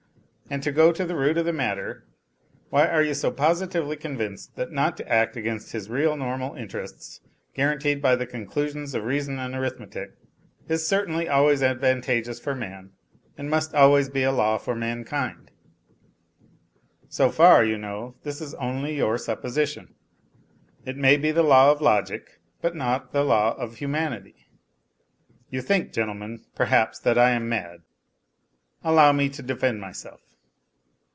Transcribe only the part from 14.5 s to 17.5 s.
for mankind? So